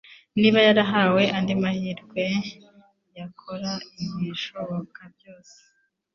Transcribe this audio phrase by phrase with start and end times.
[0.39, 2.23] Niba yarahawe andi mahirwe,
[3.17, 3.71] yakora
[4.03, 5.57] ibishoboka byose.